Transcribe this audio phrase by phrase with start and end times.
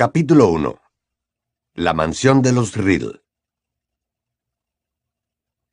[0.00, 0.80] Capítulo 1
[1.74, 3.20] La mansión de los Riddle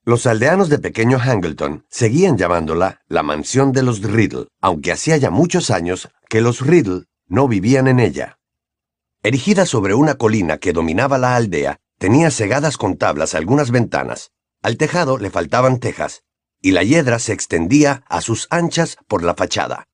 [0.03, 5.29] Los aldeanos de pequeño Hangleton seguían llamándola la mansión de los Riddle, aunque hacía ya
[5.29, 8.37] muchos años que los Riddle no vivían en ella.
[9.23, 14.31] Erigida sobre una colina que dominaba la aldea, tenía cegadas con tablas algunas ventanas.
[14.61, 16.23] Al tejado le faltaban tejas,
[16.61, 19.85] y la hiedra se extendía a sus anchas por la fachada.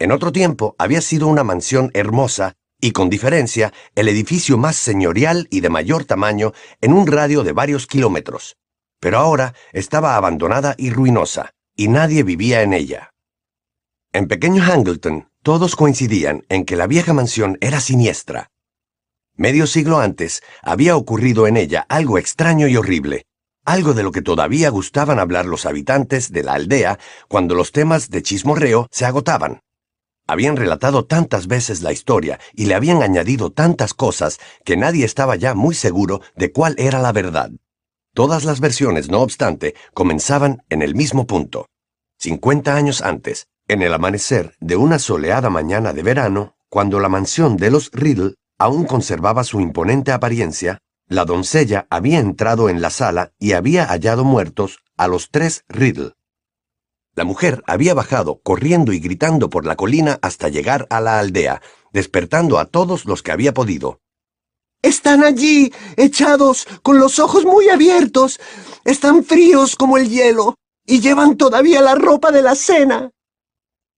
[0.00, 5.48] En otro tiempo había sido una mansión hermosa y con diferencia el edificio más señorial
[5.50, 8.56] y de mayor tamaño en un radio de varios kilómetros.
[9.00, 13.10] Pero ahora estaba abandonada y ruinosa, y nadie vivía en ella.
[14.12, 18.50] En pequeño Hangleton todos coincidían en que la vieja mansión era siniestra.
[19.36, 23.26] Medio siglo antes había ocurrido en ella algo extraño y horrible,
[23.66, 26.98] algo de lo que todavía gustaban hablar los habitantes de la aldea
[27.28, 29.60] cuando los temas de chismorreo se agotaban.
[30.26, 35.36] Habían relatado tantas veces la historia y le habían añadido tantas cosas que nadie estaba
[35.36, 37.50] ya muy seguro de cuál era la verdad.
[38.12, 41.66] Todas las versiones, no obstante, comenzaban en el mismo punto.
[42.18, 47.56] Cincuenta años antes, en el amanecer de una soleada mañana de verano, cuando la mansión
[47.56, 53.32] de los Riddle aún conservaba su imponente apariencia, la doncella había entrado en la sala
[53.38, 56.15] y había hallado muertos a los tres Riddle.
[57.16, 61.62] La mujer había bajado corriendo y gritando por la colina hasta llegar a la aldea,
[61.90, 64.00] despertando a todos los que había podido.
[64.82, 68.38] Están allí, echados, con los ojos muy abiertos.
[68.84, 70.56] Están fríos como el hielo,
[70.86, 73.10] y llevan todavía la ropa de la cena.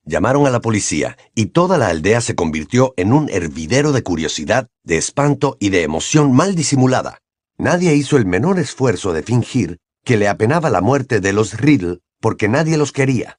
[0.04, 4.68] Llamaron a la policía y toda la aldea se convirtió en un hervidero de curiosidad,
[4.84, 7.18] de espanto y de emoción mal disimulada.
[7.58, 11.98] Nadie hizo el menor esfuerzo de fingir que le apenaba la muerte de los Riddle
[12.20, 13.38] porque nadie los quería.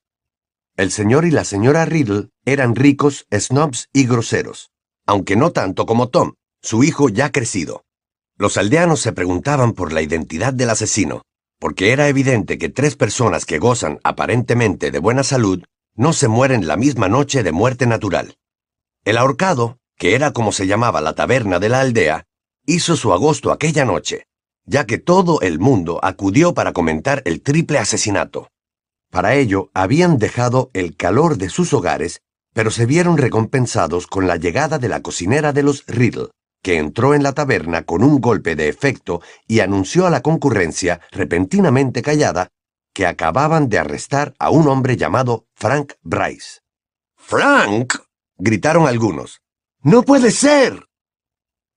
[0.76, 4.72] El señor y la señora Riddle eran ricos, snobs y groseros,
[5.06, 7.84] aunque no tanto como Tom, su hijo ya crecido.
[8.38, 11.24] Los aldeanos se preguntaban por la identidad del asesino,
[11.60, 15.64] porque era evidente que tres personas que gozan aparentemente de buena salud
[15.96, 18.38] no se mueren la misma noche de muerte natural.
[19.04, 22.26] El ahorcado, que era como se llamaba la taberna de la aldea,
[22.66, 24.28] hizo su agosto aquella noche,
[24.64, 28.50] ya que todo el mundo acudió para comentar el triple asesinato.
[29.10, 32.22] Para ello habían dejado el calor de sus hogares,
[32.54, 36.30] pero se vieron recompensados con la llegada de la cocinera de los Riddle,
[36.62, 41.00] que entró en la taberna con un golpe de efecto y anunció a la concurrencia,
[41.12, 42.50] repentinamente callada,
[42.94, 46.60] que acababan de arrestar a un hombre llamado Frank Bryce.
[47.16, 47.96] ¡Frank!
[48.38, 49.42] gritaron algunos.
[49.82, 50.88] ¡No puede ser!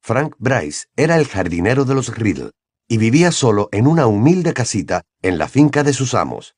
[0.00, 2.50] Frank Bryce era el jardinero de los Riddle
[2.88, 6.56] y vivía solo en una humilde casita en la finca de sus amos.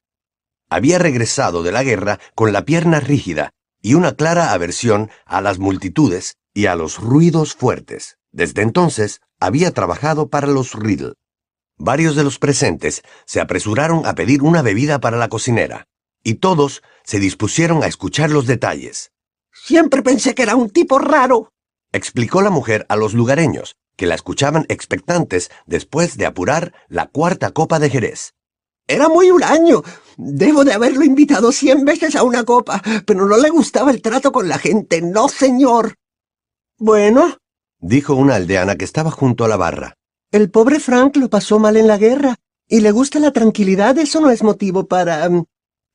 [0.70, 5.58] Había regresado de la guerra con la pierna rígida y una clara aversión a las
[5.58, 8.16] multitudes y a los ruidos fuertes.
[8.32, 11.14] Desde entonces había trabajado para los Riddle.
[11.76, 15.86] Varios de los presentes se apresuraron a pedir una bebida para la cocinera,
[16.22, 19.12] y todos se dispusieron a escuchar los detalles.
[19.52, 21.50] Siempre pensé que era un tipo raro,
[21.92, 27.52] explicó la mujer a los lugareños, que la escuchaban expectantes después de apurar la cuarta
[27.52, 28.34] copa de Jerez.
[28.86, 29.82] Era muy huraño.
[30.16, 34.30] Debo de haberlo invitado cien veces a una copa, pero no le gustaba el trato
[34.30, 35.94] con la gente, no, señor.
[36.78, 37.38] Bueno,
[37.78, 39.94] dijo una aldeana que estaba junto a la barra.
[40.30, 42.36] El pobre Frank lo pasó mal en la guerra,
[42.68, 45.28] y le gusta la tranquilidad, eso no es motivo para...
[45.28, 45.44] Mm,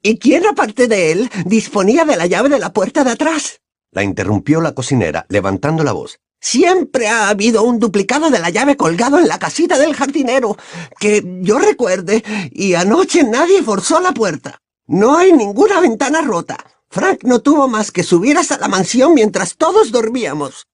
[0.02, 3.60] ¿Y quién aparte de él disponía de la llave de la puerta de atrás?
[3.92, 6.20] La interrumpió la cocinera, levantando la voz.
[6.42, 10.58] Siempre ha habido un duplicado de la llave colgado en la casita del jardinero,
[11.00, 14.62] que yo recuerde, y anoche nadie forzó la puerta.
[14.88, 16.58] No hay ninguna ventana rota.
[16.90, 20.68] Frank no tuvo más que subir hasta la mansión mientras todos dormíamos.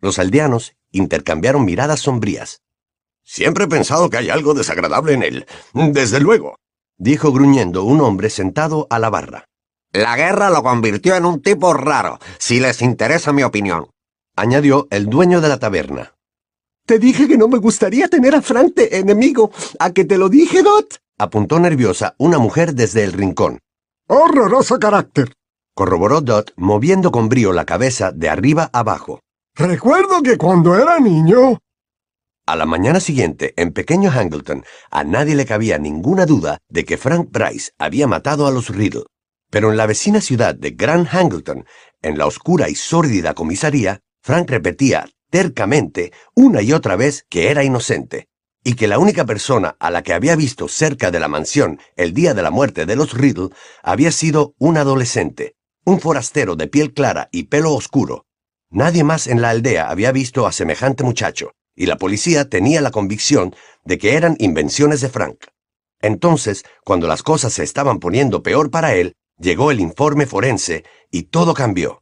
[0.00, 2.60] Los aldeanos intercambiaron miradas sombrías.
[3.24, 5.46] Siempre he pensado que hay algo desagradable en él.
[5.72, 6.56] Desde luego,
[6.98, 9.46] dijo gruñendo un hombre sentado a la barra.
[9.92, 13.91] La guerra lo convirtió en un tipo raro, si les interesa mi opinión,
[14.36, 16.14] añadió el dueño de la taberna.
[16.86, 19.50] Te dije que no me gustaría tener a Frank de enemigo.
[19.78, 20.98] ¿A que te lo dije, Dot?
[21.18, 23.60] apuntó nerviosa una mujer desde el rincón.
[24.08, 25.32] Horroroso carácter,
[25.74, 29.20] corroboró Dot, moviendo con brío la cabeza de arriba abajo.
[29.54, 31.58] Recuerdo que cuando era niño
[32.44, 36.98] a la mañana siguiente, en pequeño Hangleton, a nadie le cabía ninguna duda de que
[36.98, 39.04] Frank Bryce había matado a los Riddle.
[39.48, 41.64] Pero en la vecina ciudad de Grand Hangleton,
[42.02, 47.64] en la oscura y sórdida comisaría, Frank repetía tercamente una y otra vez que era
[47.64, 48.28] inocente,
[48.62, 52.14] y que la única persona a la que había visto cerca de la mansión el
[52.14, 53.48] día de la muerte de los Riddle
[53.82, 58.26] había sido un adolescente, un forastero de piel clara y pelo oscuro.
[58.70, 62.92] Nadie más en la aldea había visto a semejante muchacho, y la policía tenía la
[62.92, 65.46] convicción de que eran invenciones de Frank.
[66.00, 71.24] Entonces, cuando las cosas se estaban poniendo peor para él, llegó el informe forense y
[71.24, 72.01] todo cambió.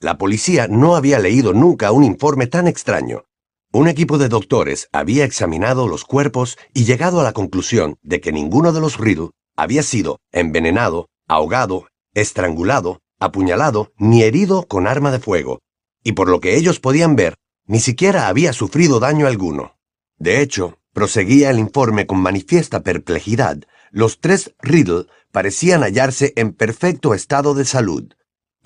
[0.00, 3.24] La policía no había leído nunca un informe tan extraño.
[3.72, 8.30] Un equipo de doctores había examinado los cuerpos y llegado a la conclusión de que
[8.30, 15.18] ninguno de los Riddle había sido envenenado, ahogado, estrangulado, apuñalado ni herido con arma de
[15.18, 15.60] fuego,
[16.04, 19.78] y por lo que ellos podían ver, ni siquiera había sufrido daño alguno.
[20.18, 23.60] De hecho, proseguía el informe con manifiesta perplejidad,
[23.90, 28.12] los tres Riddle parecían hallarse en perfecto estado de salud,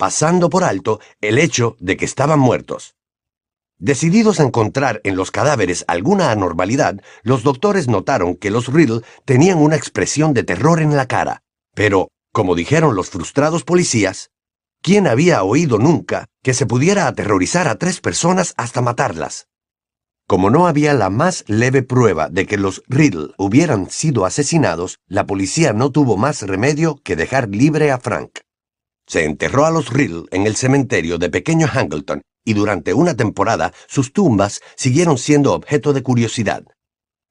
[0.01, 2.95] pasando por alto el hecho de que estaban muertos.
[3.77, 9.59] Decididos a encontrar en los cadáveres alguna anormalidad, los doctores notaron que los Riddle tenían
[9.59, 11.43] una expresión de terror en la cara.
[11.75, 14.31] Pero, como dijeron los frustrados policías,
[14.81, 19.49] ¿quién había oído nunca que se pudiera aterrorizar a tres personas hasta matarlas?
[20.25, 25.27] Como no había la más leve prueba de que los Riddle hubieran sido asesinados, la
[25.27, 28.39] policía no tuvo más remedio que dejar libre a Frank.
[29.11, 33.73] Se enterró a los Riddle en el cementerio de Pequeño Hangleton y durante una temporada
[33.89, 36.63] sus tumbas siguieron siendo objeto de curiosidad.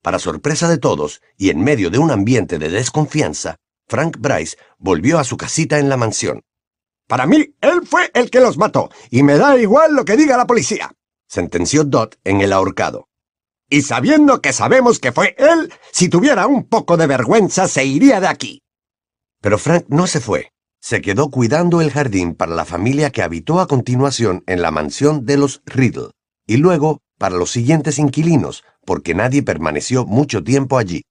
[0.02, 3.56] Para sorpresa de todos, y en medio de un ambiente de desconfianza,
[3.88, 6.42] Frank Bryce volvió a su casita en la mansión.
[7.08, 10.36] Para mí, él fue el que los mató, y me da igual lo que diga
[10.36, 10.92] la policía,
[11.28, 13.08] sentenció Dot en el ahorcado.
[13.70, 18.20] Y sabiendo que sabemos que fue él, si tuviera un poco de vergüenza se iría
[18.20, 18.60] de aquí.
[19.40, 20.50] Pero Frank no se fue
[20.80, 25.26] se quedó cuidando el jardín para la familia que habitó a continuación en la mansión
[25.26, 26.10] de los Riddle,
[26.46, 31.02] y luego para los siguientes inquilinos, porque nadie permaneció mucho tiempo allí.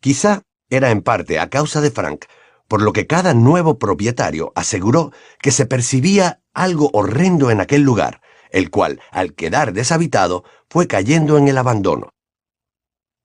[0.00, 2.26] Quizá era en parte a causa de Frank,
[2.68, 8.20] por lo que cada nuevo propietario aseguró que se percibía algo horrendo en aquel lugar,
[8.50, 12.10] el cual, al quedar deshabitado, fue cayendo en el abandono.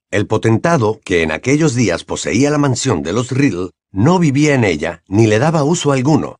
[0.09, 4.65] El potentado, que en aquellos días poseía la mansión de los Riddle, no vivía en
[4.65, 6.39] ella ni le daba uso alguno.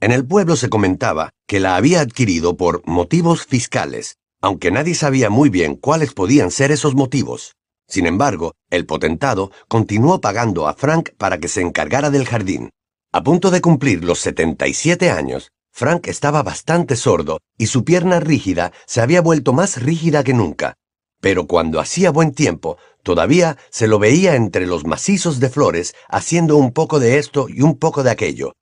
[0.00, 5.30] En el pueblo se comentaba que la había adquirido por motivos fiscales, aunque nadie sabía
[5.30, 7.56] muy bien cuáles podían ser esos motivos.
[7.88, 12.70] Sin embargo, el potentado continuó pagando a Frank para que se encargara del jardín.
[13.12, 18.72] A punto de cumplir los 77 años, Frank estaba bastante sordo y su pierna rígida
[18.86, 20.74] se había vuelto más rígida que nunca.
[21.20, 26.56] Pero cuando hacía buen tiempo, Todavía se lo veía entre los macizos de flores haciendo
[26.56, 28.52] un poco de esto y un poco de aquello,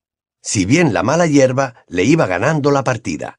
[0.43, 3.39] si bien la mala hierba le iba ganando la partida.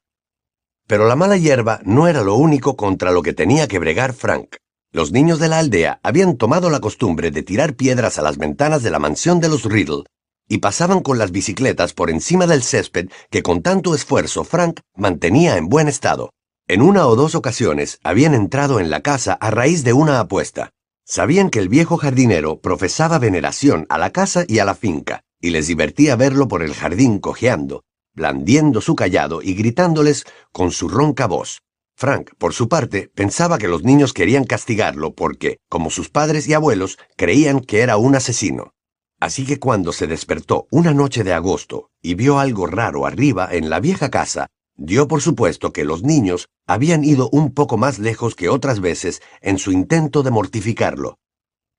[0.86, 4.56] Pero la mala hierba no era lo único contra lo que tenía que bregar Frank.
[4.92, 8.82] Los niños de la aldea habían tomado la costumbre de tirar piedras a las ventanas
[8.82, 10.04] de la mansión de los Riddle
[10.48, 15.56] y pasaban con las bicicletas por encima del césped que con tanto esfuerzo Frank mantenía
[15.56, 16.32] en buen estado.
[16.66, 20.70] En una o dos ocasiones habían entrado en la casa a raíz de una apuesta.
[21.10, 25.50] Sabían que el viejo jardinero profesaba veneración a la casa y a la finca, y
[25.50, 27.82] les divertía verlo por el jardín cojeando,
[28.14, 31.62] blandiendo su callado y gritándoles con su ronca voz.
[31.96, 36.54] Frank, por su parte, pensaba que los niños querían castigarlo porque, como sus padres y
[36.54, 38.70] abuelos, creían que era un asesino.
[39.18, 43.68] Así que cuando se despertó una noche de agosto y vio algo raro arriba en
[43.68, 44.46] la vieja casa,
[44.80, 49.20] dio por supuesto que los niños habían ido un poco más lejos que otras veces
[49.42, 51.18] en su intento de mortificarlo.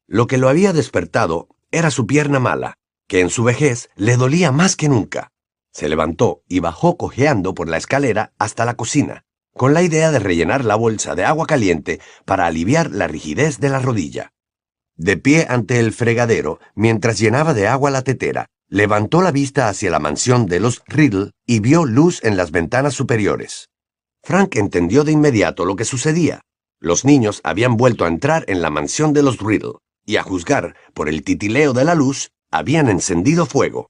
[0.08, 4.52] Lo que lo había despertado era su pierna mala, que en su vejez le dolía
[4.52, 5.32] más que nunca.
[5.74, 9.26] Se levantó y bajó cojeando por la escalera hasta la cocina,
[9.56, 13.70] con la idea de rellenar la bolsa de agua caliente para aliviar la rigidez de
[13.70, 14.32] la rodilla.
[14.96, 19.92] De pie ante el fregadero, mientras llenaba de agua la tetera, Levantó la vista hacia
[19.92, 23.68] la mansión de los Riddle y vio luz en las ventanas superiores.
[24.24, 26.40] Frank entendió de inmediato lo que sucedía.
[26.80, 29.74] Los niños habían vuelto a entrar en la mansión de los Riddle,
[30.06, 33.90] y a juzgar por el titileo de la luz, habían encendido fuego.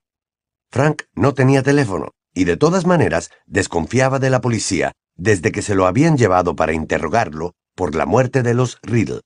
[0.72, 5.76] Frank no tenía teléfono, y de todas maneras desconfiaba de la policía desde que se
[5.76, 9.22] lo habían llevado para interrogarlo por la muerte de los Riddle.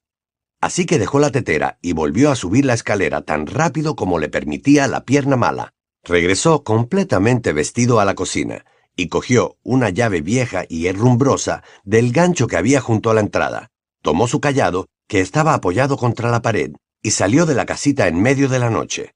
[0.62, 4.30] Así que dejó la tetera y volvió a subir la escalera tan rápido como le
[4.30, 5.74] permitía la pierna mala.
[6.04, 12.48] Regresó completamente vestido a la cocina y cogió una llave vieja y herrumbrosa del gancho
[12.48, 13.72] que había junto a la entrada.
[14.02, 16.72] Tomó su callado, que estaba apoyado contra la pared,
[17.02, 19.14] y salió de la casita en medio de la noche.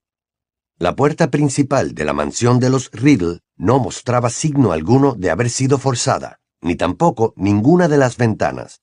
[0.77, 5.49] La puerta principal de la mansión de los Riddle no mostraba signo alguno de haber
[5.49, 8.81] sido forzada, ni tampoco ninguna de las ventanas.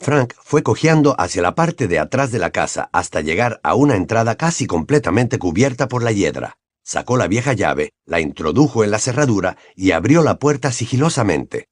[0.00, 3.96] Frank fue cojeando hacia la parte de atrás de la casa hasta llegar a una
[3.96, 6.56] entrada casi completamente cubierta por la hiedra.
[6.82, 11.68] Sacó la vieja llave, la introdujo en la cerradura y abrió la puerta sigilosamente.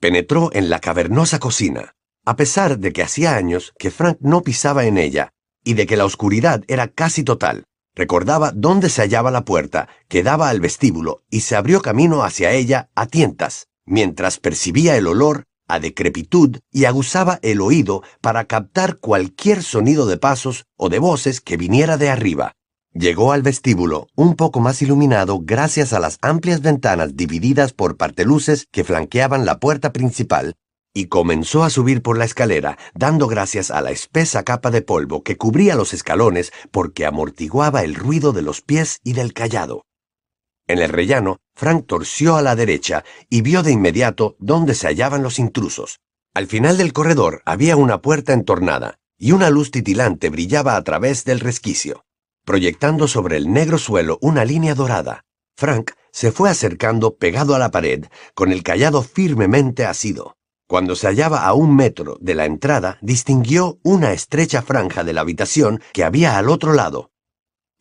[0.00, 1.94] Penetró en la cavernosa cocina,
[2.24, 5.30] a pesar de que hacía años que Frank no pisaba en ella
[5.62, 7.64] y de que la oscuridad era casi total.
[7.94, 12.50] Recordaba dónde se hallaba la puerta que daba al vestíbulo y se abrió camino hacia
[12.50, 18.98] ella a tientas, mientras percibía el olor a decrepitud y aguzaba el oído para captar
[18.98, 22.52] cualquier sonido de pasos o de voces que viniera de arriba.
[22.92, 28.66] Llegó al vestíbulo un poco más iluminado gracias a las amplias ventanas divididas por parteluces
[28.70, 30.54] que flanqueaban la puerta principal
[30.94, 35.24] y comenzó a subir por la escalera, dando gracias a la espesa capa de polvo
[35.24, 39.82] que cubría los escalones porque amortiguaba el ruido de los pies y del callado.
[40.66, 45.22] En el rellano, Frank torció a la derecha y vio de inmediato dónde se hallaban
[45.22, 46.00] los intrusos.
[46.32, 51.24] Al final del corredor había una puerta entornada, y una luz titilante brillaba a través
[51.24, 52.04] del resquicio,
[52.44, 55.24] proyectando sobre el negro suelo una línea dorada.
[55.56, 60.36] Frank se fue acercando pegado a la pared, con el callado firmemente asido.
[60.66, 65.20] Cuando se hallaba a un metro de la entrada, distinguió una estrecha franja de la
[65.20, 67.10] habitación que había al otro lado.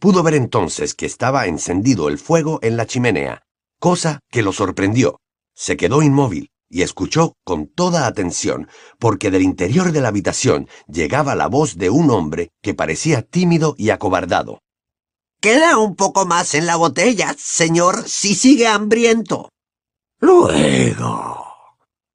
[0.03, 3.43] Pudo ver entonces que estaba encendido el fuego en la chimenea,
[3.79, 5.21] cosa que lo sorprendió.
[5.55, 8.67] Se quedó inmóvil y escuchó con toda atención,
[8.99, 13.75] porque del interior de la habitación llegaba la voz de un hombre que parecía tímido
[13.77, 14.59] y acobardado.
[15.39, 19.51] Queda un poco más en la botella, señor, si sigue hambriento.
[20.19, 21.45] Luego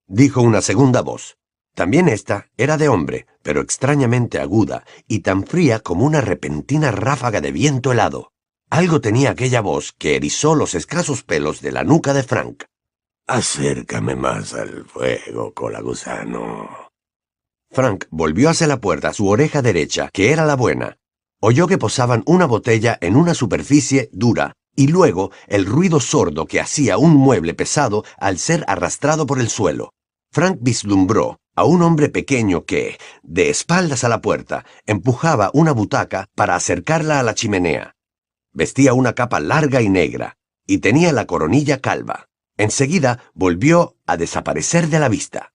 [0.07, 1.38] dijo una segunda voz.
[1.78, 7.40] También esta era de hombre, pero extrañamente aguda y tan fría como una repentina ráfaga
[7.40, 8.32] de viento helado.
[8.68, 12.64] Algo tenía aquella voz que erizó los escasos pelos de la nuca de Frank.
[13.28, 16.68] Acércame más al fuego, colagusano.
[17.70, 20.97] Frank volvió hacia la puerta su oreja derecha, que era la buena.
[21.40, 26.58] Oyó que posaban una botella en una superficie dura y luego el ruido sordo que
[26.58, 29.92] hacía un mueble pesado al ser arrastrado por el suelo.
[30.32, 36.29] Frank vislumbró a un hombre pequeño que, de espaldas a la puerta, empujaba una butaca
[36.37, 37.97] para acercarla a la chimenea.
[38.53, 40.37] Vestía una capa larga y negra,
[40.69, 42.29] y tenía la coronilla calva.
[42.57, 45.53] Enseguida volvió a desaparecer de la vista.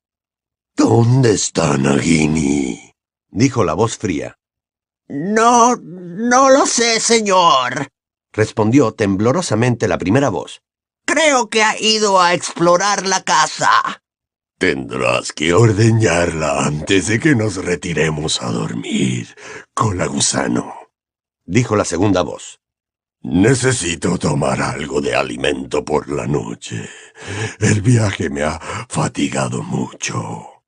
[0.75, 2.93] ¿Dónde está Nagini?
[3.29, 4.35] dijo la voz fría.
[5.07, 7.87] No, no lo sé, señor,
[8.33, 10.63] respondió temblorosamente la primera voz.
[11.05, 14.02] Creo que ha ido a explorar la casa.
[14.57, 19.27] Tendrás que ordeñarla antes de que nos retiremos a dormir,
[19.73, 20.73] cola gusano,
[21.45, 22.59] dijo la segunda voz.
[23.21, 26.89] Necesito tomar algo de alimento por la noche.
[27.59, 30.63] El viaje me ha fatigado mucho.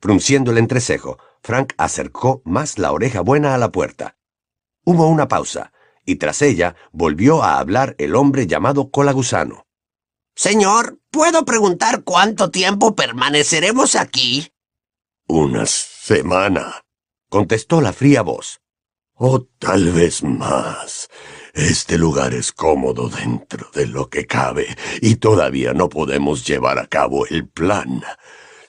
[0.00, 4.16] Frunciendo el entrecejo, Frank acercó más la oreja buena a la puerta.
[4.84, 5.72] Hubo una pausa,
[6.06, 9.65] y tras ella volvió a hablar el hombre llamado Colagusano.
[10.36, 14.52] Señor, ¿puedo preguntar cuánto tiempo permaneceremos aquí?
[15.26, 16.82] Una semana,
[17.30, 18.60] contestó la fría voz.
[19.14, 21.08] O tal vez más.
[21.54, 26.86] Este lugar es cómodo dentro de lo que cabe y todavía no podemos llevar a
[26.86, 28.02] cabo el plan.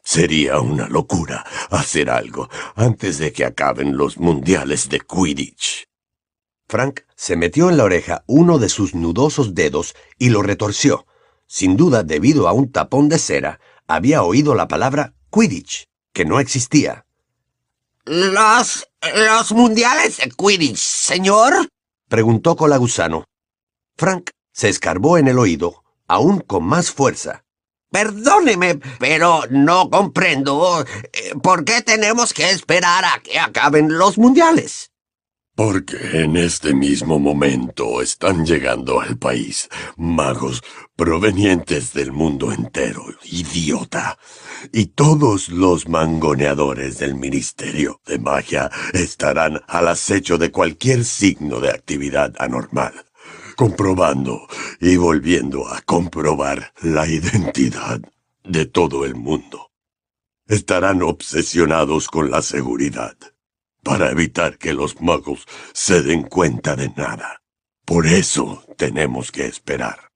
[0.02, 2.48] Sería una locura hacer algo
[2.78, 5.86] antes de que acaben los mundiales de Quidditch.
[6.70, 11.07] Frank se metió en la oreja uno de sus nudosos dedos y lo retorció
[11.48, 16.40] sin duda debido a un tapón de cera, había oído la palabra Quidditch, que no
[16.40, 17.06] existía.
[18.06, 18.88] ¿Los...
[19.16, 21.70] los mundiales de Quidditch, señor?
[22.08, 23.26] preguntó Colagusano.
[23.98, 27.44] Frank se escarbó en el oído, aún con más fuerza.
[27.90, 34.92] Perdóneme, pero no comprendo eh, por qué tenemos que esperar a que acaben los mundiales.
[35.56, 40.62] Porque en este mismo momento están llegando al país magos
[40.98, 44.18] provenientes del mundo entero, idiota.
[44.74, 51.70] Y todos los mangoneadores del Ministerio de Magia estarán al acecho de cualquier signo de
[51.70, 52.94] actividad anormal,
[53.56, 54.48] comprobando
[54.82, 58.02] y volviendo a comprobar la identidad
[58.44, 59.72] de todo el mundo.
[60.48, 63.16] Estarán obsesionados con la seguridad
[63.84, 67.44] para evitar que los magos se den cuenta de nada.
[67.86, 70.07] Por eso tenemos que esperar.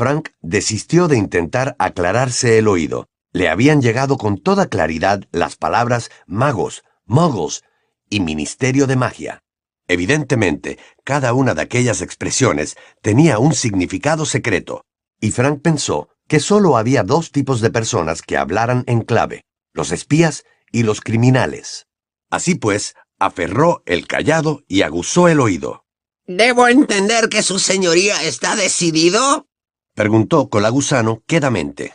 [0.00, 3.10] Frank desistió de intentar aclararse el oído.
[3.34, 7.64] Le habían llegado con toda claridad las palabras magos, mogos
[8.08, 9.42] y ministerio de magia.
[9.88, 14.86] Evidentemente, cada una de aquellas expresiones tenía un significado secreto,
[15.20, 19.92] y Frank pensó que sólo había dos tipos de personas que hablaran en clave, los
[19.92, 21.88] espías y los criminales.
[22.30, 25.84] Así pues, aferró el callado y aguzó el oído.
[26.26, 29.49] ¿Debo entender que su señoría está decidido?
[29.94, 31.94] Preguntó Colagusano quedamente.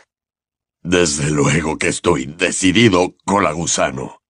[0.82, 4.22] Desde luego que estoy decidido, Colagusano.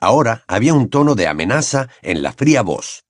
[0.00, 3.04] Ahora había un tono de amenaza en la fría voz.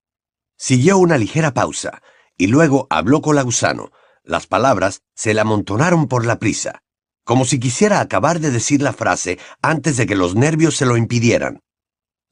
[0.56, 2.02] Siguió una ligera pausa,
[2.36, 3.92] y luego habló Colagusano.
[4.24, 6.82] Las palabras se le amontonaron por la prisa,
[7.24, 10.96] como si quisiera acabar de decir la frase antes de que los nervios se lo
[10.96, 11.60] impidieran.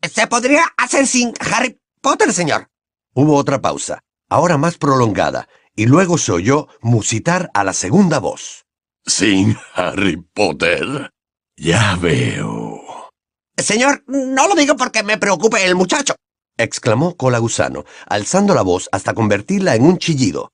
[0.03, 2.69] Se podría hacer sin Harry Potter, señor.
[3.15, 8.65] Hubo otra pausa, ahora más prolongada, y luego se oyó musitar a la segunda voz.
[9.05, 11.11] Sin Harry Potter.
[11.57, 13.11] Ya veo.
[13.57, 16.17] Señor, no lo digo porque me preocupe el muchacho.
[16.59, 20.51] exclamó Colagusano, alzando la voz hasta convertirla en un chillido.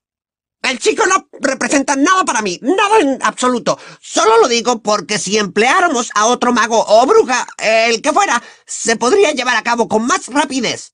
[0.61, 3.77] El chico no representa nada para mí, nada en absoluto.
[3.99, 8.95] Solo lo digo porque si empleáramos a otro mago o bruja, el que fuera, se
[8.95, 10.93] podría llevar a cabo con más rapidez.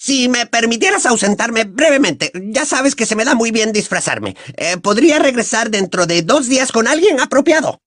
[0.00, 4.36] Si me permitieras ausentarme brevemente, ya sabes que se me da muy bien disfrazarme.
[4.56, 7.80] Eh, podría regresar dentro de dos días con alguien apropiado.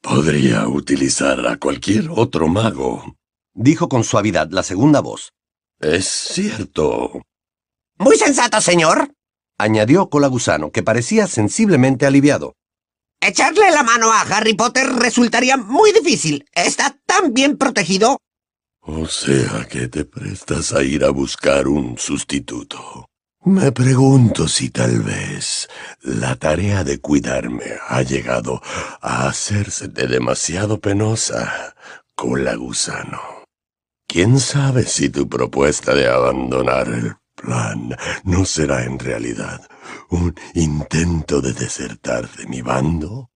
[0.00, 3.14] Podría utilizar a cualquier otro mago,
[3.52, 5.34] dijo con suavidad la segunda voz.
[5.78, 7.20] Es cierto.
[7.98, 9.12] Muy sensato, señor,
[9.58, 12.54] añadió Colagusano, que parecía sensiblemente aliviado.
[13.20, 16.46] Echarle la mano a Harry Potter resultaría muy difícil.
[16.52, 18.18] Está tan bien protegido
[18.82, 23.06] o sea que te prestas a ir a buscar un sustituto.
[23.44, 25.68] Me pregunto si tal vez
[26.02, 28.60] la tarea de cuidarme ha llegado
[29.00, 31.74] a hacerse de demasiado penosa,
[32.14, 33.20] cola gusano.
[34.06, 39.66] ¿Quién sabe si tu propuesta de abandonar el plan no será en realidad
[40.10, 43.30] un intento de desertar de mi bando?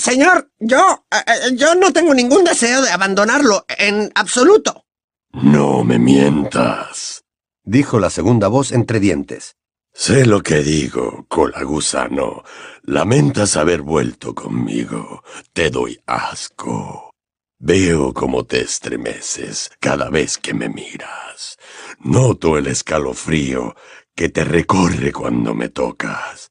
[0.00, 1.04] Señor, yo...
[1.10, 4.86] Eh, eh, yo no tengo ningún deseo de abandonarlo, en absoluto.
[5.32, 7.22] No me mientas,
[7.62, 9.56] dijo la segunda voz entre dientes.
[9.92, 12.42] Sé lo que digo, colagusano.
[12.82, 15.22] Lamentas haber vuelto conmigo.
[15.52, 17.10] Te doy asco.
[17.58, 21.58] Veo cómo te estremeces cada vez que me miras.
[21.98, 23.74] Noto el escalofrío
[24.14, 26.49] que te recorre cuando me tocas.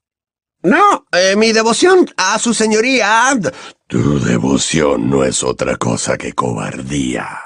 [0.62, 3.39] No, eh, mi devoción a su señoría.
[3.88, 7.39] Tu devoción no es otra cosa que cobardía.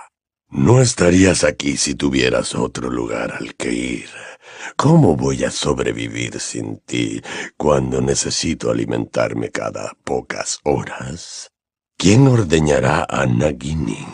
[0.50, 4.10] No estarías aquí si tuvieras otro lugar al que ir.
[4.76, 7.22] ¿Cómo voy a sobrevivir sin ti
[7.58, 11.50] cuando necesito alimentarme cada pocas horas?
[11.98, 14.06] ¿Quién ordeñará a Nagini?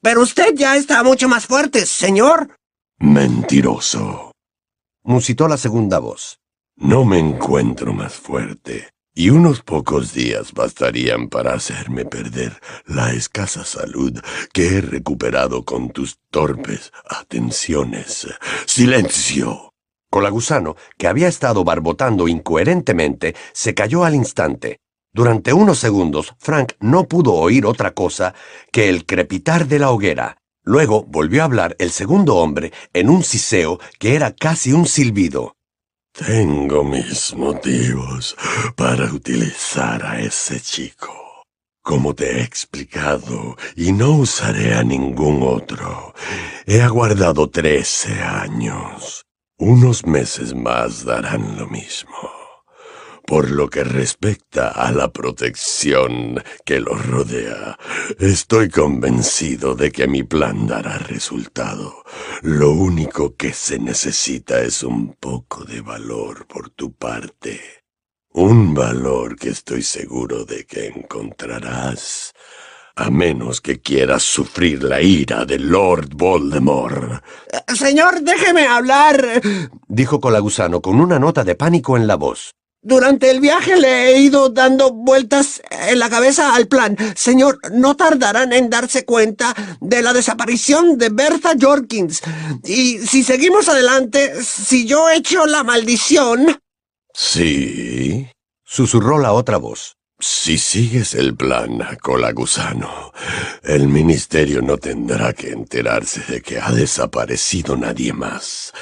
[0.00, 2.56] Pero usted ya está mucho más fuerte, señor.
[2.98, 4.32] Mentiroso.
[5.02, 6.38] Musitó la segunda voz.
[6.76, 13.64] No me encuentro más fuerte, y unos pocos días bastarían para hacerme perder la escasa
[13.64, 14.20] salud
[14.52, 18.26] que he recuperado con tus torpes atenciones.
[18.66, 19.72] ¡Silencio!
[20.10, 24.80] Colagusano, que había estado barbotando incoherentemente, se cayó al instante.
[25.12, 28.34] Durante unos segundos, Frank no pudo oír otra cosa
[28.72, 30.38] que el crepitar de la hoguera.
[30.64, 35.54] Luego volvió a hablar el segundo hombre en un siseo que era casi un silbido.
[36.16, 38.36] Tengo mis motivos
[38.76, 41.12] para utilizar a ese chico.
[41.82, 46.14] Como te he explicado, y no usaré a ningún otro,
[46.66, 49.24] he aguardado trece años.
[49.58, 52.33] Unos meses más darán lo mismo.
[53.26, 57.78] Por lo que respecta a la protección que lo rodea,
[58.18, 62.04] estoy convencido de que mi plan dará resultado.
[62.42, 67.60] Lo único que se necesita es un poco de valor por tu parte.
[68.34, 72.34] Un valor que estoy seguro de que encontrarás,
[72.94, 77.24] a menos que quieras sufrir la ira de Lord Voldemort.
[77.74, 79.40] Señor, déjeme hablar,
[79.88, 82.54] dijo Colagusano con una nota de pánico en la voz.
[82.86, 86.98] Durante el viaje le he ido dando vueltas en la cabeza al plan.
[87.16, 92.20] Señor, no tardarán en darse cuenta de la desaparición de Bertha Jorkins.
[92.62, 96.60] Y si seguimos adelante, si yo echo la maldición...
[97.14, 98.28] Sí,
[98.62, 99.96] susurró la otra voz.
[100.20, 103.12] Si sigues el plan, Colagusano,
[103.62, 108.72] el ministerio no tendrá que enterarse de que ha desaparecido nadie más.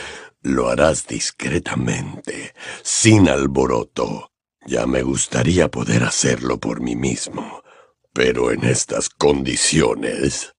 [0.42, 4.32] Lo harás discretamente, sin alboroto.
[4.66, 7.62] Ya me gustaría poder hacerlo por mí mismo,
[8.12, 10.54] pero en estas condiciones...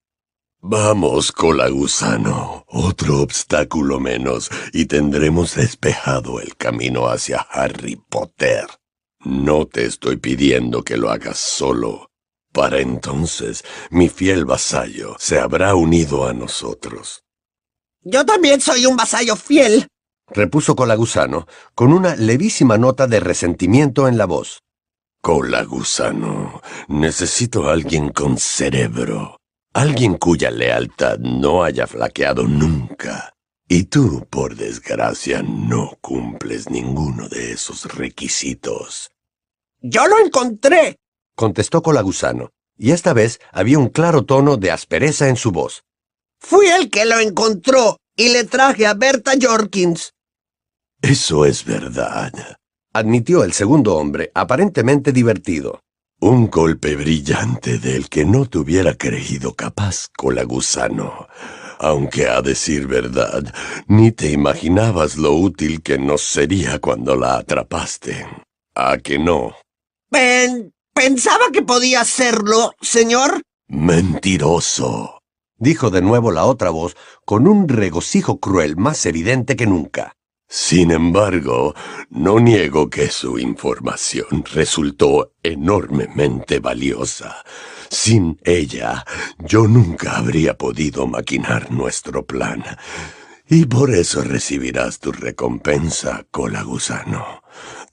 [0.66, 8.66] Vamos, colagusano, otro obstáculo menos y tendremos despejado el camino hacia Harry Potter.
[9.20, 12.12] No te estoy pidiendo que lo hagas solo.
[12.54, 17.23] Para entonces mi fiel vasallo se habrá unido a nosotros.
[18.06, 19.88] Yo también soy un vasallo fiel,
[20.28, 24.60] repuso Colagusano, con una levísima nota de resentimiento en la voz.
[25.22, 29.38] Cola gusano, necesito a alguien con cerebro,
[29.74, 33.32] alguien cuya lealtad no haya flaqueado nunca.
[33.70, 39.12] Y tú, por desgracia, no cumples ninguno de esos requisitos.
[39.80, 40.98] Yo lo encontré,
[41.36, 45.84] contestó Colagusano, y esta vez había un claro tono de aspereza en su voz.
[46.46, 50.12] Fui el que lo encontró y le traje a Berta Jorkins.
[51.02, 52.32] Eso es verdad,
[52.94, 55.80] admitió el segundo hombre, aparentemente divertido.
[56.20, 61.28] Un golpe brillante del que no te hubiera creído capaz, Colagusano.
[61.80, 63.44] Aunque a decir verdad,
[63.88, 68.26] ni te imaginabas lo útil que nos sería cuando la atrapaste.
[68.76, 69.56] ¿A que no?
[70.10, 73.42] Pen pensaba que podía hacerlo, señor.
[73.68, 75.23] Mentiroso
[75.64, 76.96] dijo de nuevo la otra voz
[77.26, 80.14] con un regocijo cruel más evidente que nunca.
[80.48, 81.74] Sin embargo,
[82.10, 87.44] no niego que su información resultó enormemente valiosa.
[87.90, 89.04] Sin ella,
[89.40, 92.64] yo nunca habría podido maquinar nuestro plan.
[93.48, 97.42] Y por eso recibirás tu recompensa, cola gusano.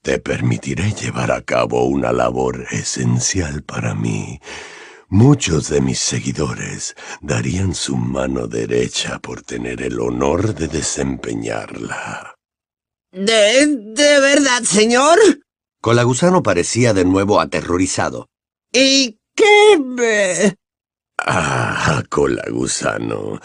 [0.03, 4.41] Te permitiré llevar a cabo una labor esencial para mí
[5.13, 12.37] Muchos de mis seguidores darían su mano derecha por tener el honor de desempeñarla.
[13.11, 15.19] ¿De, de verdad, señor?
[15.83, 18.29] Colagusano parecía de nuevo aterrorizado.
[18.73, 20.55] ¿Y qué me...?
[21.19, 23.41] Ah, Colagusano,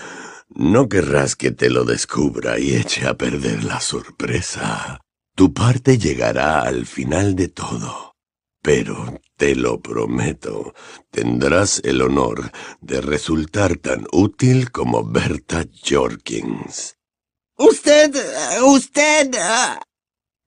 [0.50, 5.02] no querrás que te lo descubra y eche a perder la sorpresa.
[5.36, 8.15] Tu parte llegará al final de todo.
[8.66, 10.74] Pero te lo prometo,
[11.12, 12.52] tendrás el honor
[12.82, 16.98] de resultar tan útil como Berta Jorkins.
[17.60, 18.16] Usted...
[18.64, 19.36] usted...
[19.40, 19.80] Ah.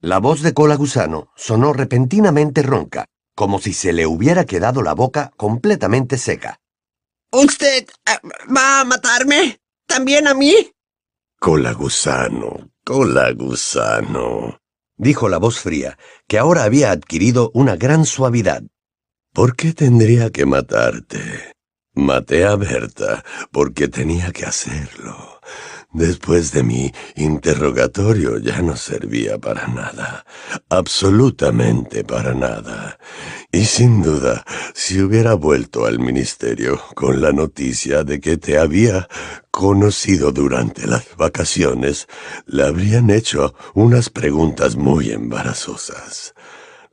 [0.00, 3.04] La voz de Cola Gusano sonó repentinamente ronca,
[3.36, 6.58] como si se le hubiera quedado la boca completamente seca.
[7.30, 8.20] ¿Usted ah,
[8.52, 9.60] va a matarme?
[9.86, 10.72] ¿También a mí?
[11.38, 14.58] Cola Gusano, Cola Gusano,
[14.98, 18.62] dijo la voz fría, que ahora había adquirido una gran suavidad.
[19.32, 21.52] ¿Por qué tendría que matarte?
[21.94, 25.40] Maté a Berta porque tenía que hacerlo.
[25.92, 30.26] Después de mi interrogatorio ya no servía para nada,
[30.68, 32.98] absolutamente para nada.
[33.50, 39.08] Y sin duda, si hubiera vuelto al ministerio con la noticia de que te había
[39.50, 42.06] conocido durante las vacaciones,
[42.44, 46.34] le habrían hecho unas preguntas muy embarazosas.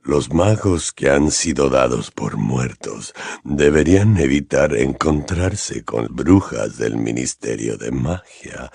[0.06, 7.76] Los magos que han sido dados por muertos deberían evitar encontrarse con brujas del Ministerio
[7.76, 8.70] de Magia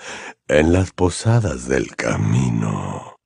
[0.46, 3.16] en las posadas del camino.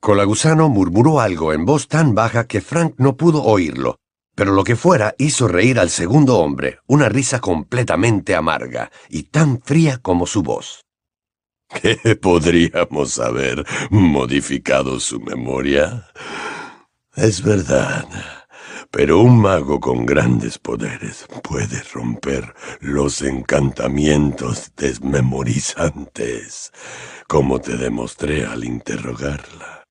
[0.00, 3.98] Colagusano murmuró algo en voz tan baja que Frank no pudo oírlo,
[4.34, 9.62] pero lo que fuera hizo reír al segundo hombre, una risa completamente amarga y tan
[9.62, 10.80] fría como su voz.
[11.68, 16.08] ¿Qué podríamos haber modificado su memoria?
[17.18, 18.06] Es verdad,
[18.92, 26.72] pero un mago con grandes poderes puede romper los encantamientos desmemorizantes,
[27.26, 29.82] como te demostré al interrogarla.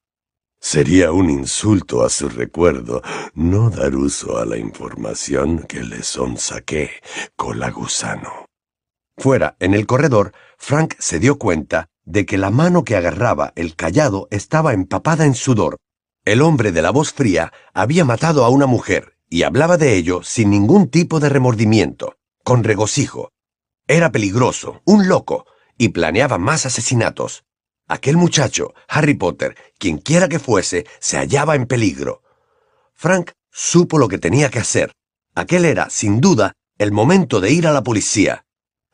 [0.62, 3.02] Sería un insulto a su recuerdo
[3.34, 6.92] no dar uso a la información que le sonsaqué
[7.36, 8.46] con la gusano.
[9.18, 13.76] Fuera, en el corredor, Frank se dio cuenta de que la mano que agarraba el
[13.76, 15.76] callado estaba empapada en sudor
[16.28, 20.24] el hombre de la voz fría había matado a una mujer y hablaba de ello
[20.24, 23.32] sin ningún tipo de remordimiento, con regocijo.
[23.88, 25.46] Era peligroso, un loco,
[25.78, 27.46] y planeaba más asesinatos.
[27.88, 32.24] Aquel muchacho, Harry Potter, quien quiera que fuese, se hallaba en peligro.
[32.94, 34.92] Frank supo lo que tenía que hacer.
[35.34, 38.44] Aquel era, sin duda, el momento de ir a la policía.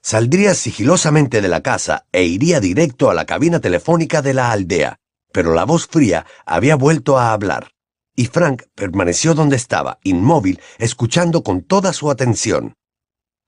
[0.03, 4.99] Saldría sigilosamente de la casa e iría directo a la cabina telefónica de la aldea
[5.33, 7.73] pero la voz fría había vuelto a hablar,
[8.15, 12.75] y Frank permaneció donde estaba, inmóvil, escuchando con toda su atención.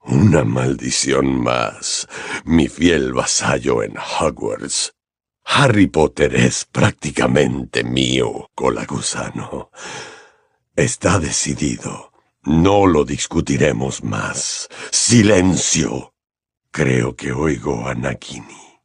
[0.01, 2.07] Una maldición más,
[2.43, 4.93] mi fiel vasallo en Hogwarts.
[5.45, 9.69] Harry Potter es prácticamente mío, Colagusano.
[10.75, 12.11] Está decidido.
[12.43, 14.67] No lo discutiremos más.
[14.91, 16.13] Silencio.
[16.71, 18.81] Creo que oigo a Nagini.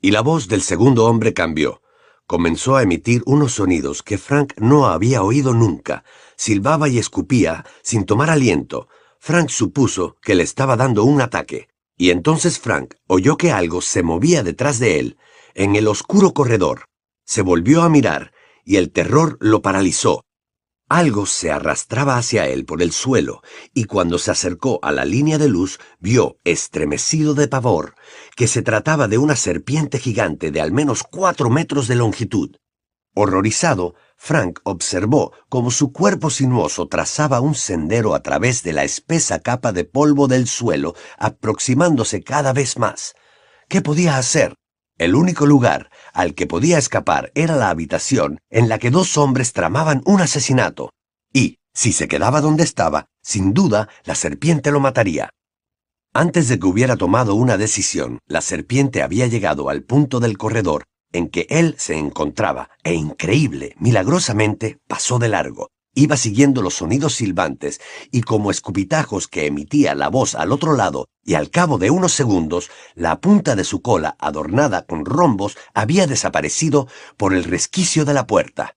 [0.00, 1.82] Y la voz del segundo hombre cambió
[2.26, 6.04] comenzó a emitir unos sonidos que Frank no había oído nunca.
[6.36, 8.88] Silbaba y escupía sin tomar aliento.
[9.18, 11.68] Frank supuso que le estaba dando un ataque.
[11.96, 15.18] Y entonces Frank oyó que algo se movía detrás de él,
[15.54, 16.86] en el oscuro corredor.
[17.24, 18.32] Se volvió a mirar,
[18.64, 20.24] y el terror lo paralizó.
[20.88, 25.38] Algo se arrastraba hacia él por el suelo, y cuando se acercó a la línea
[25.38, 27.94] de luz, vio, estremecido de pavor,
[28.36, 32.56] que se trataba de una serpiente gigante de al menos cuatro metros de longitud.
[33.14, 39.40] Horrorizado, Frank observó cómo su cuerpo sinuoso trazaba un sendero a través de la espesa
[39.40, 43.14] capa de polvo del suelo, aproximándose cada vez más.
[43.68, 44.54] ¿Qué podía hacer?
[44.96, 49.52] El único lugar al que podía escapar era la habitación en la que dos hombres
[49.52, 50.90] tramaban un asesinato.
[51.32, 55.30] Y, si se quedaba donde estaba, sin duda la serpiente lo mataría.
[56.14, 60.84] Antes de que hubiera tomado una decisión, la serpiente había llegado al punto del corredor
[61.12, 65.68] en que él se encontraba, e increíble, milagrosamente, pasó de largo.
[65.94, 71.08] Iba siguiendo los sonidos silbantes y como escupitajos que emitía la voz al otro lado,
[71.22, 76.06] y al cabo de unos segundos, la punta de su cola, adornada con rombos, había
[76.06, 78.74] desaparecido por el resquicio de la puerta.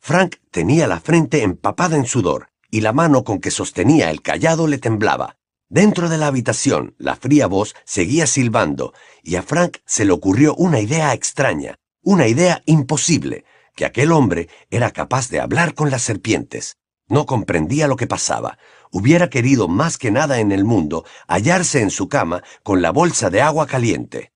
[0.00, 4.66] Frank tenía la frente empapada en sudor, y la mano con que sostenía el callado
[4.66, 5.36] le temblaba.
[5.74, 10.54] Dentro de la habitación, la fría voz seguía silbando, y a Frank se le ocurrió
[10.54, 16.02] una idea extraña, una idea imposible, que aquel hombre era capaz de hablar con las
[16.02, 16.76] serpientes.
[17.08, 18.56] No comprendía lo que pasaba.
[18.92, 23.28] Hubiera querido más que nada en el mundo hallarse en su cama con la bolsa
[23.28, 24.32] de agua caliente.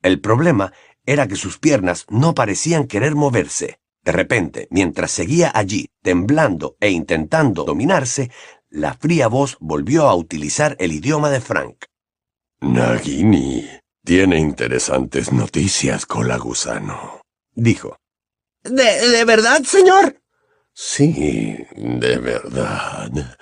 [0.00, 0.72] El problema
[1.04, 3.80] era que sus piernas no parecían querer moverse.
[4.02, 8.30] De repente, mientras seguía allí, temblando e intentando dominarse,
[8.70, 11.84] la fría voz volvió a utilizar el idioma de Frank.
[12.60, 13.68] Nagini
[14.04, 17.20] tiene interesantes noticias, cola gusano,
[17.52, 17.96] dijo.
[18.62, 20.22] ¿De, ¿De verdad, señor?
[20.72, 23.36] Sí, de verdad,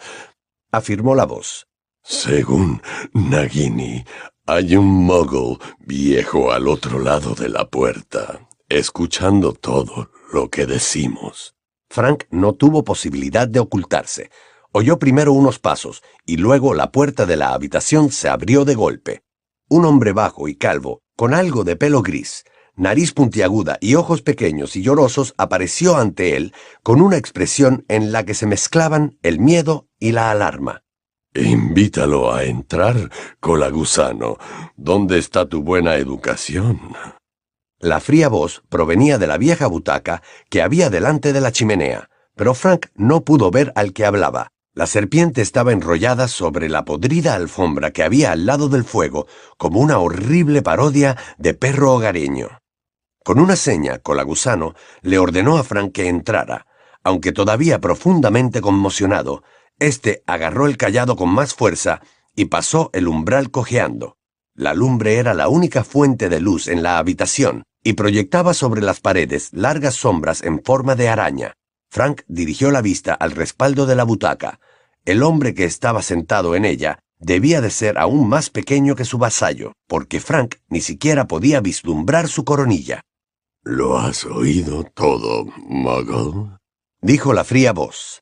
[0.72, 1.66] afirmó la voz.
[2.02, 2.80] Según
[3.12, 4.04] Nagini,
[4.46, 11.54] hay un mogul viejo al otro lado de la puerta, escuchando todo lo que decimos.
[11.90, 14.30] Frank no tuvo posibilidad de ocultarse.
[14.72, 19.22] Oyó primero unos pasos y luego la puerta de la habitación se abrió de golpe.
[19.68, 22.44] Un hombre bajo y calvo, con algo de pelo gris,
[22.76, 26.52] nariz puntiaguda y ojos pequeños y llorosos, apareció ante él
[26.82, 30.84] con una expresión en la que se mezclaban el miedo y la alarma.
[31.34, 34.38] Invítalo a entrar, cola gusano.
[34.76, 36.80] ¿Dónde está tu buena educación?
[37.78, 42.54] La fría voz provenía de la vieja butaca que había delante de la chimenea, pero
[42.54, 44.52] Frank no pudo ver al que hablaba.
[44.78, 49.80] La serpiente estaba enrollada sobre la podrida alfombra que había al lado del fuego, como
[49.80, 52.60] una horrible parodia de perro hogareño.
[53.24, 56.68] Con una seña, Colagusano le ordenó a Frank que entrara,
[57.02, 59.42] aunque todavía profundamente conmocionado,
[59.80, 62.00] éste agarró el callado con más fuerza
[62.36, 64.16] y pasó el umbral cojeando.
[64.54, 69.00] La lumbre era la única fuente de luz en la habitación y proyectaba sobre las
[69.00, 71.54] paredes largas sombras en forma de araña.
[71.90, 74.60] Frank dirigió la vista al respaldo de la butaca.
[75.08, 79.16] El hombre que estaba sentado en ella debía de ser aún más pequeño que su
[79.16, 83.00] vasallo, porque Frank ni siquiera podía vislumbrar su coronilla.
[83.64, 86.58] ¿Lo has oído todo, Muggle?
[87.00, 88.20] dijo la fría voz.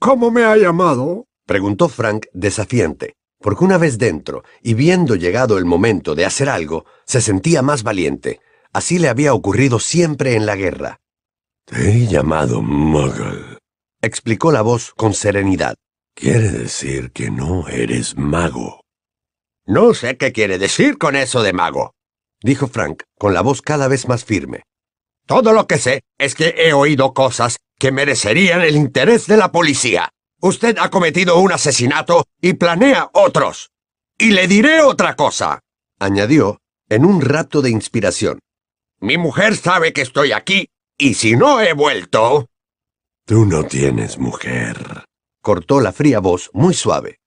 [0.00, 1.26] ¿Cómo me ha llamado?
[1.46, 6.86] preguntó Frank desafiante, porque una vez dentro y viendo llegado el momento de hacer algo,
[7.04, 8.40] se sentía más valiente.
[8.72, 10.98] Así le había ocurrido siempre en la guerra.
[11.66, 13.58] Te he llamado Muggle,
[14.02, 15.76] explicó la voz con serenidad.
[16.18, 18.80] Quiere decir que no eres mago.
[19.66, 21.92] No sé qué quiere decir con eso de mago,
[22.40, 24.62] dijo Frank, con la voz cada vez más firme.
[25.26, 29.52] Todo lo que sé es que he oído cosas que merecerían el interés de la
[29.52, 30.08] policía.
[30.40, 33.68] Usted ha cometido un asesinato y planea otros.
[34.16, 35.60] Y le diré otra cosa,
[35.98, 38.38] añadió, en un rapto de inspiración.
[39.00, 42.46] Mi mujer sabe que estoy aquí, y si no he vuelto...
[43.26, 45.04] Tú no tienes mujer,
[45.46, 47.20] cortó la fría voz muy suave.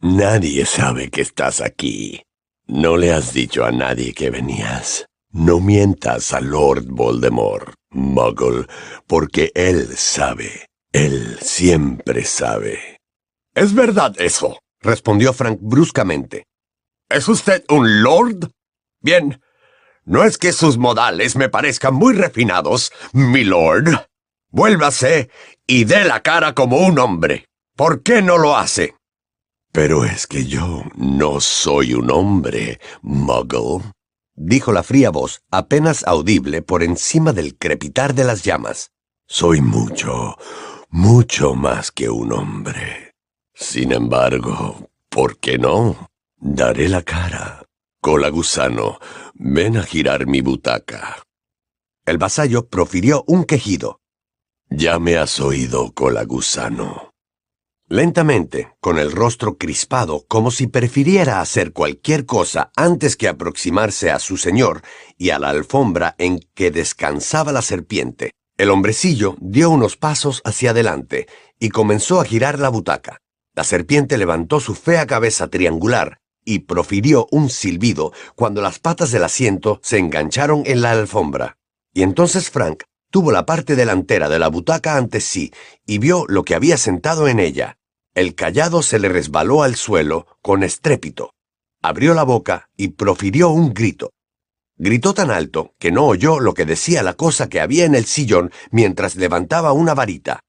[0.00, 2.20] Nadie sabe que estás aquí.
[2.66, 5.06] No le has dicho a nadie que venías.
[5.30, 8.66] No mientas a Lord Voldemort, Muggle,
[9.06, 10.66] porque él sabe.
[10.92, 12.98] Él siempre sabe.
[13.54, 16.46] Es verdad eso, respondió Frank bruscamente.
[17.08, 18.50] ¿Es usted un lord?
[19.00, 19.40] Bien.
[20.04, 24.08] No es que sus modales me parezcan muy refinados, mi lord.
[24.48, 25.30] Vuélvase
[25.68, 27.46] y dé la cara como un hombre.
[27.80, 28.94] ¿Por qué no lo hace?
[29.72, 33.94] Pero es que yo no soy un hombre, Muggle
[34.34, 38.90] dijo la fría voz, apenas audible por encima del crepitar de las llamas.
[39.26, 40.36] Soy mucho,
[40.90, 43.14] mucho más que un hombre.
[43.54, 46.10] Sin embargo, ¿por qué no?
[46.36, 47.64] Daré la cara.
[48.02, 48.98] Cola gusano,
[49.32, 51.22] ven a girar mi butaca.
[52.04, 54.00] El vasallo profirió un quejido.
[54.68, 57.09] Ya me has oído, cola gusano.
[57.92, 64.20] Lentamente, con el rostro crispado, como si prefiriera hacer cualquier cosa antes que aproximarse a
[64.20, 64.82] su señor
[65.18, 70.70] y a la alfombra en que descansaba la serpiente, el hombrecillo dio unos pasos hacia
[70.70, 71.26] adelante
[71.58, 73.18] y comenzó a girar la butaca.
[73.56, 79.24] La serpiente levantó su fea cabeza triangular y profirió un silbido cuando las patas del
[79.24, 81.56] asiento se engancharon en la alfombra.
[81.92, 85.52] Y entonces Frank tuvo la parte delantera de la butaca ante sí
[85.84, 87.78] y vio lo que había sentado en ella.
[88.20, 91.32] El callado se le resbaló al suelo con estrépito.
[91.80, 94.10] Abrió la boca y profirió un grito.
[94.76, 98.04] Gritó tan alto que no oyó lo que decía la cosa que había en el
[98.04, 100.40] sillón mientras levantaba una varita.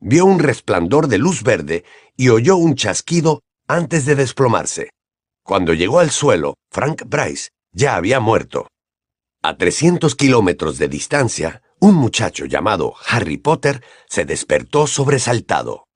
[0.00, 1.84] Vio un resplandor de luz verde
[2.14, 4.90] y oyó un chasquido antes de desplomarse.
[5.42, 8.68] Cuando llegó al suelo, Frank Bryce ya había muerto.
[9.42, 15.86] A 300 kilómetros de distancia, un muchacho llamado Harry Potter se despertó sobresaltado.